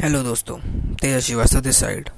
[0.00, 0.56] Hello दोस्तों
[0.96, 2.08] तेज Srivastava this side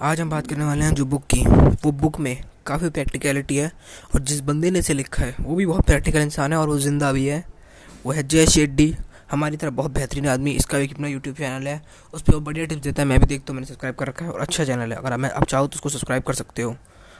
[0.00, 1.44] आज हम बात करने वाले हैं जो बुक की।
[1.84, 3.70] वो बुक में काफ़ी प्रैक्टिकलिटी है
[4.14, 6.76] और जिस बंदे ने इसे लिखा है, वो भी बहुत प्रैक्टिकल इंसान है और वो
[6.78, 7.42] ज़िंदा भी है।
[8.06, 8.94] वो है जय शेट्टी।
[9.30, 11.80] हमारी तरह बहुत बेहतरीन आदमी, इसका भी अपना यूट्यूब चैनल है।
[12.14, 14.24] उस पर वो बढ़िया टिप्स देता है, मैं भी देखता हूँ, मैंने सब्सक्राइब कर रखा
[14.24, 16.76] है और अच्छा चैनल है। अगर मैं, आप चाहो तो उसको सब्सक्राइब कर सकते हो।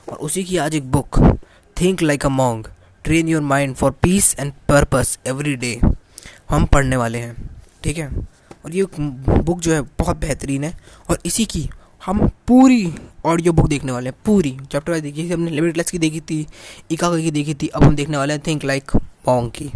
[0.08, 1.20] और उसी की आज एक book
[1.76, 2.70] think like a monk
[3.04, 5.78] train your mind for peace and purpose every day
[6.50, 7.36] हम पढ़ने वाले हैं।
[7.82, 8.10] ठीक है?
[8.66, 10.72] और ये बुक जो है बहुत बेहतरीन है।
[11.10, 11.68] और इसी की
[12.06, 12.94] हम पूरी
[13.24, 16.46] ऑडियो बुक देखने वाले हैं, पूरी। चैप्टर वाइज देखी थी, हमने लिमिटलेस की देखी थी
[16.90, 18.90] इका की देखी थी, अब हम देखने वाले हैं थिंक लाइक
[19.24, 19.70] पॉन्ग की।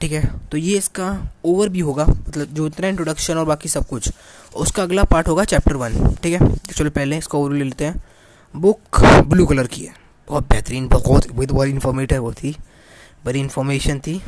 [0.00, 0.24] ठीक है?
[0.50, 1.06] तो ये इसका
[1.44, 4.10] ओवर भी होगा मतलब जो इतना इंट्रोडक्शन और बाकी सब कुछ।
[4.56, 6.48] उसका अगला पार्ट होगा चैप्टर वन ठीक है?
[6.48, 8.02] तो चलो पहले इसका ओवर ले लेते हैं।
[8.56, 9.94] बुक ब्लू कलर की है।
[10.28, 12.56] बहुत बेहतरीन, बहुत बहुत इन्फॉर्मेटिव वो थी।
[13.24, 14.20] बड़ी इन्फॉर्मेशन थी।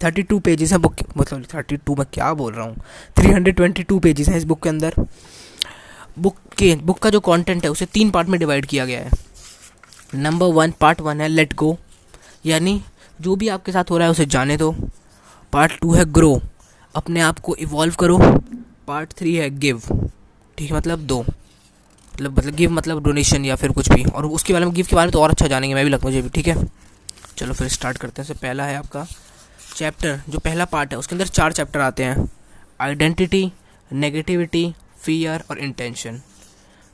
[0.00, 2.76] थर्टी टू पेजेस हैं बुक मतलब थर्टी टू मैं क्या बोल रहा हूँ?
[3.18, 4.94] Three hundred twenty two pages हैं इस बुक के अंदर।
[6.18, 9.10] बुक के बुक का जो कंटेंट है, उसे तीन पार्ट में डिवाइड किया गया है।
[10.14, 11.76] नंबर वन पार्ट वन है लेट गो
[12.46, 12.80] यानी
[13.20, 14.74] जो भी आपके साथ हो रहा है, उसे जाने दो।
[15.52, 16.40] पार्ट टू है ग्रो
[16.94, 18.18] अपने आप को इवॉल्व करो।
[18.86, 19.82] पार्ट थ्री है गिव
[20.58, 24.52] ठीक है मतलब दो। मतलब मतलब गिव मतलब डोनेशन या फिर कुछ भी। और उसके
[24.52, 26.28] बारे में गिव के बारे में तो और अच्छा जानेंगे, मैं भी लगता मुझे भी।
[26.28, 26.56] ठीक है?
[27.36, 29.06] चलो फिर स्टार्ट करते हैं। पहला है आपका
[29.74, 32.30] चैप्टर जो पहला पार्ट है, उसके अंदर चार चैप्टर आते हैं.
[32.80, 33.52] आइडेंटिटी
[33.90, 36.20] नेगेटिविटी फियर और इंटेंशन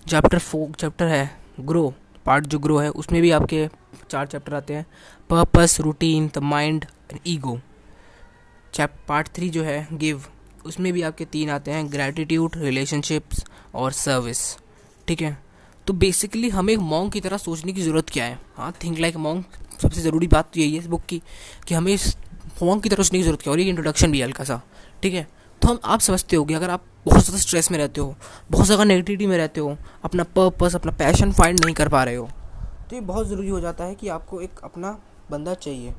[0.06, 1.30] चैप्टर फोर चैप्टर है
[1.60, 1.92] ग्रो
[2.26, 3.68] पार्ट जो ग्रो है, उसमें भी आपके
[4.10, 4.86] चार चैप्टर आते हैं.
[5.30, 7.58] Purpose routine the mind and ego
[8.74, 10.24] chap part three जो है गिव
[10.66, 14.40] उसमें भी आपके तीन आते हैं ग्रेटिट्यूड रिलेशनशिप्स और सर्विस
[15.08, 15.36] ठीक है?
[15.86, 18.38] तो बेसिकली हमें मॉन्ग की तरह सोचने की ज़रूरत क्या है?
[18.56, 19.44] हाँ थिंक लाइक मॉन्ग
[19.82, 21.20] सबसे ज़रूरी बात तो यही है इस बुक की,
[21.68, 22.14] कि हमें इस
[22.54, 23.52] होम की तरफ़ उसने की ज़रूरत क्या?
[23.52, 24.60] और ये इंट्रोडक्शन भी हल्का सा,
[25.02, 25.26] ठीक है?
[25.62, 28.14] तो हम, आप समझते हो कि अगर आप बहुत ज़्यादा स्ट्रेस में रहते हो,
[28.50, 32.14] बहुत ज़्यादा नेगेटिविटी में रहते हो, अपना पर्पस अपना पैशन फाइंड नहीं कर पा रहे
[32.14, 32.28] हो
[32.90, 34.90] तो ये बहुत ज़रूरी हो जाता है कि आपको एक अपना
[35.30, 35.94] बंदा चाहिए।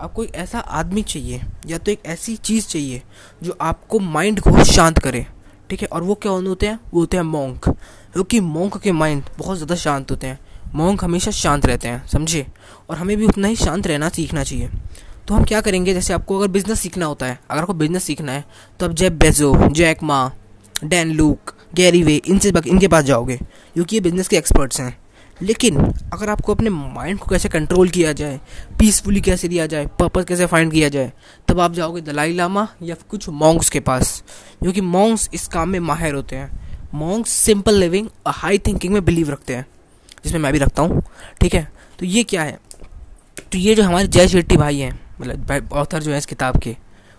[0.00, 3.02] आपको एक ऐसा आदमी चाहिए, या तो एक ऐसी चीज़ चाहिए,
[3.42, 5.26] जो आपको माइंड को शांत करे,
[5.70, 5.88] ठीक है?
[5.88, 6.78] और वो क्या होते हैं?
[6.92, 7.68] वो होते हैं मोंक
[8.12, 10.38] क्योंकि मोंक के माइंड बहुत ज़्यादा शांत होते हैं।
[10.74, 12.46] मोंक हमेशा शांत रहते हैं, समझे?
[12.90, 14.70] और हमें भी उतना ही शांत रहना सीखना चाहिए।
[15.28, 15.92] तो हम क्या करेंगे?
[15.94, 18.44] जैसे आपको अगर बिज़नेस सीखना होता है, अगर आपको बिज़नेस सीखना है
[18.80, 20.30] तो आप जेब बेजो Jack Ma
[20.84, 23.36] Dan look Gary वे इनसे इनके पास जाओगे,
[23.74, 24.96] क्योंकि ये बिज़नेस के एक्सपर्ट्स हैं।
[25.40, 25.76] लेकिन
[26.12, 28.38] अगर आपको अपने माइंड को कैसे कंट्रोल किया जाए
[28.78, 31.12] पीसफुली कैसे दिया जाए पर्पज कैसे फाइंड किया जाए,
[31.48, 34.22] तब आप जाओगे दलाई लामा या कुछ मॉन्ग्स के पास,
[34.60, 36.50] क्योंकि मॉन्ग्स इस काम में माहिर होते हैं।
[36.94, 39.66] मॉन्ग्स सिंपल लिविंग और हाई थिंकिंग में बिलीव रखते हैं,
[40.24, 41.02] जिसमें मैं भी रखता हूँ।
[41.40, 41.68] ठीक है?
[41.98, 42.58] तो ये क्या है?
[43.52, 46.76] तो ये जो हमारे जय शेट्टी भाई हैं मतलब ऑथर जो है इस किताब के,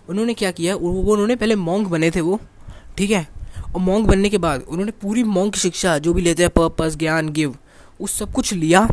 [0.09, 0.75] उन्होंने क्या किया?
[0.75, 2.39] वो उन्होंने पहले मोंग बने थे वो,
[2.97, 3.27] ठीक है?
[3.65, 6.95] और मोंग बनने के बाद उन्होंने पूरी मोंग की शिक्षा जो भी लेते हैं पर्पस
[6.97, 7.55] ज्ञान गिव
[7.99, 8.88] उस सब कुछ लिया।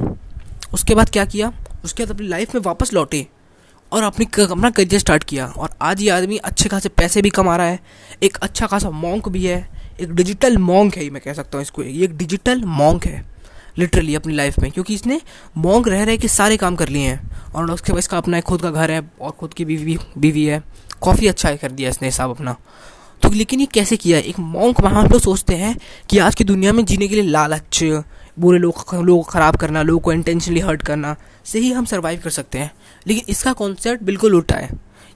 [0.75, 1.53] उसके बाद क्या किया?
[1.84, 3.27] उसके बाद अपनी लाइफ में वापस लौटे
[3.93, 7.56] और अपनी अपना करियर स्टार्ट किया। और आज ये आदमी अच्छे खासे पैसे भी कमा
[7.56, 7.78] रहा है,
[8.22, 9.69] एक अच्छा खासा मोंक भी है,
[10.00, 13.25] एक डिजिटल मोंक है मैं कह सकता हूँ इसको, ये एक डिजिटल मोंक है।
[13.79, 15.21] लिटरली अपनी लाइफ में, क्योंकि इसने
[15.57, 18.63] मोंग रह रहे के सारे काम कर लिए हैं। और उसके बाद इसका अपना खुद
[18.63, 20.63] का घर है, और खुद की बीवी बीवी है।
[21.05, 22.57] काफ़ी अच्छा कर दिया इसने हिसाब अपना।
[23.23, 24.19] तो लेकिन ये कैसे किया?
[24.19, 25.77] एक मॉन्क वहाँ हम लोग सोचते हैं
[26.11, 27.83] कि आज की दुनिया में जीने के लिए लालच,
[28.39, 32.21] बुरे लोग, लोगों को ख़राब करना, लोगों को इंटेंशनली हर्ट करना से ही हम सर्वाइव
[32.25, 32.71] कर सकते हैं।
[33.07, 34.71] लेकिन इसका कॉन्सेप्ट बिल्कुल उल्टा है।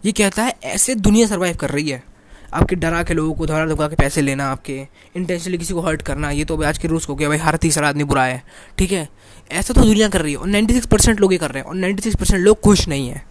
[0.05, 2.03] ये कहता है, ऐसे दुनिया सर्वाइव कर रही है।
[2.53, 6.03] आपके डरा के लोगों को धरा धुका के पैसे लेना, आपके इंटेंशनली किसी को हर्ट
[6.03, 8.43] करना, ये तो आज के रूस हो गया। भाई, हर तीसरा आदमी बुरा है,
[8.79, 9.09] ठीक है?
[9.51, 11.69] ऐसा तो दुनिया कर रही है और नाइन्टी सिक्स परसेंट लोग ये कर रहे हैं
[11.69, 13.23] और नाइन्टी सिक्स परसेंट लोग खुश नहीं है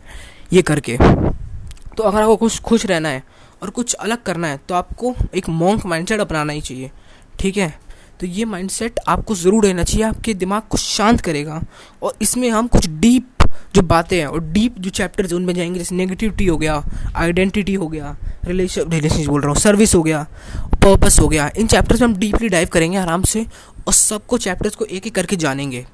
[0.53, 3.23] ये करके। तो अगर आपको कुछ खुश रहना है
[3.61, 6.91] और कुछ अलग करना है तो आपको एक मॉन्क माइंडसेट अपनाना ही चाहिए,
[7.39, 7.73] ठीक है?
[8.19, 11.61] तो ये माइंडसेट आपको ज़रूर रहना चाहिए, आपके दिमाग को शांत करेगा
[12.03, 13.38] और इसमें हम कुछ डीप
[13.75, 16.83] जो बातें हैं और डीप जो चैप्टर्स उनमें जाएँगे, जैसे नेगेटिविटी हो गया
[17.15, 18.15] आइडेंटिटी हो गया
[18.45, 20.25] रिलेशन रिलेशनशिप बोल रहा हूँ सर्विस हो गया
[20.75, 23.45] पर्पस हो गया, इन चैप्टर्स में हम डीपली डाइव करेंगे आराम से
[23.87, 25.85] और सबको चैप्टर्स को एक एक करके जानेंगे।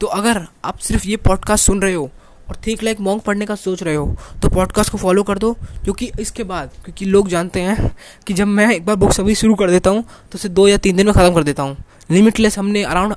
[0.00, 2.10] तो अगर आप सिर्फ़ ये पॉडकास्ट सुन रहे हो
[2.48, 5.52] और थिंक लाइक मॉन्ग पढ़ने का सोच रहे हो तो पॉडकास्ट को फॉलो कर दो,
[5.84, 7.90] क्योंकि इसके बाद, क्योंकि लोग जानते हैं
[8.26, 10.76] कि जब मैं एक बार बुक सभी शुरू कर देता हूँ तो उसे दो या
[10.78, 11.76] तीन दिन में ख़त्म कर देता हूँ।
[12.10, 13.14] लिमिटलेस हमने अराउंड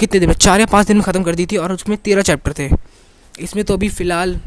[0.00, 2.22] कितने दिन में, चार या पाँच दिन में ख़त्म कर दी थी और उसमें तेरह
[2.22, 2.68] चैप्टर थे।
[3.38, 4.38] इसमें तो अभी फ़िलहाल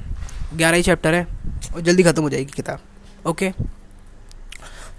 [0.56, 1.27] ग्यारह ही चैप्टर है
[1.75, 3.51] और जल्दी ख़त्म हो जाएगी किताब। ओके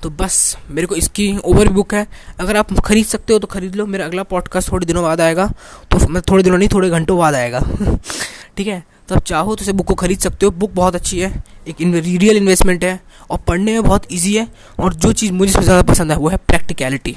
[0.02, 2.06] तो बस, मेरे को इसकी ओवर बुक है।
[2.40, 5.46] अगर आप खरीद सकते हो तो खरीद लो। मेरा अगला पॉडकास्ट थोड़े दिनों बाद आएगा।
[5.90, 7.60] तो मैं थोड़े दिनों नहीं, थोड़े घंटों बाद आएगा।
[8.56, 8.82] ठीक है?
[9.08, 11.81] तो आप चाहो तो इसे बुक को खरीद सकते हो। बुक बहुत अच्छी है। एक
[11.81, 12.98] रियल इन्वेस्टमेंट है।
[13.31, 14.46] और पढ़ने में बहुत ईजी है।
[14.78, 17.16] और जो चीज़ मुझे सबसे ज़्यादा पसंद है, वो है प्रैक्टिकलिटी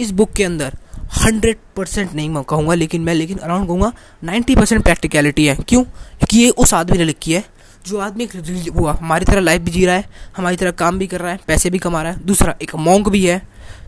[0.00, 0.76] इस बुक के अंदर
[1.12, 3.92] हंड्रेड परसेंट नहीं मैं कहूँगा, लेकिन मैं, लेकिन अराउंड कहूँगा
[4.24, 5.82] नाइन्टी परसेंट प्रैक्टिकलिटी है। क्यों?
[5.84, 7.44] क्योंकि ये उस आदमी ने लिखी है,
[7.86, 8.28] जो आदमी
[8.70, 10.04] वो हमारी तरह लाइफ भी जी रहा है,
[10.36, 13.08] हमारी तरह काम भी कर रहा है, पैसे भी कमा रहा है, दूसरा एक मॉन्क
[13.08, 13.40] भी है,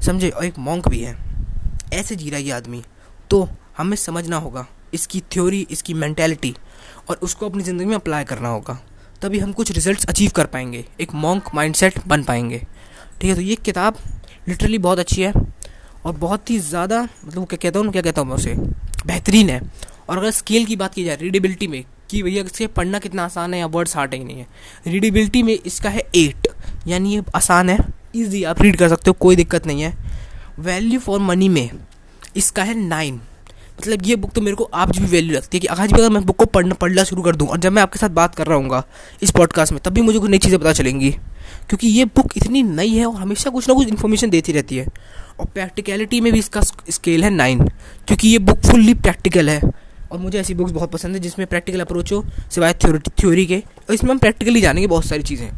[0.07, 0.29] समझे?
[0.29, 1.17] और एक मोंक भी है।
[1.93, 2.83] ऐसे जी रहा है ये आदमी।
[3.31, 3.49] तो
[3.79, 6.55] हमें समझना होगा इसकी थ्योरी इसकी मैंटेलिटी
[7.09, 8.79] और उसको अपनी ज़िंदगी में अप्लाई करना होगा।
[9.23, 13.43] तभी हम कुछ रिजल्ट्स अचीव कर पाएँगे, एक मॉन्क माइंडसेट बन पाएँगे। ठीक है तो
[13.43, 13.97] ये किताब
[14.49, 15.33] लिटरली बहुत अच्छी है।
[16.05, 18.55] और बहुत ही ज़्यादा मतलब क्या कहता हूँ क्या कहता हूँ मैं उसे,
[19.07, 19.61] बेहतरीन है।
[20.09, 23.55] और अगर स्केल की बात की जाए रीडेबिलिटी में, कि भैया इसे पढ़ना कितना आसान
[23.55, 24.47] है या वर्ड्स हार्ड ही नहीं है
[24.87, 26.49] रीडेबिलिटी में इसका है एट
[26.87, 27.79] यानी ये आसान है
[28.17, 29.95] ईजी आप रीड कर सकते हो, कोई दिक्कत नहीं है।
[30.59, 31.71] वैल्यू फॉर मनी में,
[32.37, 33.21] इसका है नाइन
[33.79, 36.11] मतलब ये बुक तो मेरे को आज भी वैल्यू लगती है कि आज भी अगर
[36.11, 38.47] मैं बुक को पढ़ना पढ़ना शुरू कर दूँ और जब मैं आपके साथ बात कर
[38.47, 38.83] रहा हूँ
[39.23, 41.11] इस पॉडकास्ट में, तब भी मुझे कुछ नई चीज़ें पता चलेंगी।
[41.69, 44.87] क्योंकि ये बुक इतनी नई है और हमेशा कुछ ना कुछ इन्फॉर्मेशन देती रहती है।
[45.41, 47.65] और प्रैक्टिकलिटी में भी इसका स्केल है नाइन
[48.09, 49.61] क्योंकि ये बुक फुल्ली प्रैक्टिकल है।
[50.13, 53.95] और मुझे ऐसी बुक्स बहुत पसंद है जिसमें प्रैक्टिकल अप्रोच हो, सिवाय थ्योरी के। और
[53.95, 55.49] इसमें हम प्रैक्टिकली जानेंगे बहुत सारी चीज़ें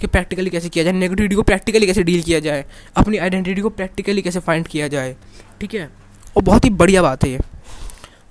[0.00, 2.64] कि प्रैक्टिकली कैसे किया जाए नेगेटिविटी को प्रैक्टिकली कैसे डील किया जाए,
[2.96, 5.14] अपनी आइडेंटिटी को प्रैक्टिकली कैसे फाइंड किया जाए,
[5.60, 5.90] ठीक है?
[6.36, 7.38] और बहुत ही बढ़िया बात है ये।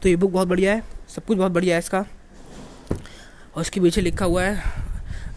[0.05, 1.99] तो ये बुक बहुत बढ़िया है। सब कुछ बहुत बढ़िया है इसका।
[3.55, 4.61] और इसके पीछे लिखा हुआ है,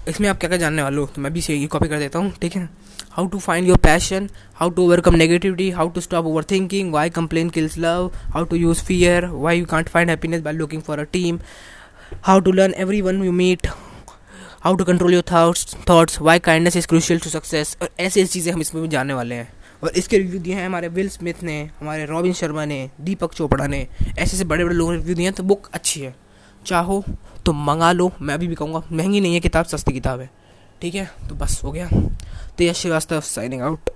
[0.09, 1.07] इसमें आप क्या क्या जानने वाले हो?
[1.07, 2.69] तो मैं भी ये कॉपी कर देता हूँ, ठीक है?
[3.13, 7.11] How to find your passion how to overcome negativity how to stop over thinking why
[7.11, 10.99] complain kills love how to use fear why you can't find happiness by looking for
[10.99, 11.39] a team
[12.23, 13.67] how to learn every one you meet
[14.65, 18.33] how to control your thoughts thoughts why kindness is crucial to success और ऐसी ऐसी
[18.33, 19.53] चीज़ें हम इसमें भी जानने वाले हैं।
[19.85, 23.67] और इसके रिव्यू दिए हैं हमारे विल स्मिथ ने, हमारे रॉबिन शर्मा ने दीपक चोपड़ा
[23.67, 26.15] ने। ऐसे ऐसे बड़े बड़े लोगों ने रिव्यू दिए हैं तो बुक अच्छी है।
[26.67, 27.05] चाहो
[27.47, 30.31] तो मंगा लो, मैं अभी भी कहूँगा, महँगी नहीं है किताब, सस्ती किताब है।
[30.83, 31.11] ठीक है?
[31.29, 31.89] तो बस हो गया।
[32.59, 33.91] तो यश श्रीवास्तव साइनिंग आउट